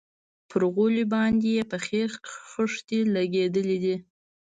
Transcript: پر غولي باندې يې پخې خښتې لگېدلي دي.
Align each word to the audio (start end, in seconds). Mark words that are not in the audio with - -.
پر 0.49 0.61
غولي 0.73 1.03
باندې 1.13 1.47
يې 1.55 1.63
پخې 1.71 2.01
خښتې 2.51 2.99
لگېدلي 3.15 3.77
دي. 3.83 3.95